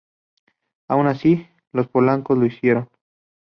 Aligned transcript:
Aun 0.87 1.05
así, 1.05 1.45
los 1.73 1.87
polacos 1.87 2.35
lo 2.35 2.47
hicieron. 2.47 2.89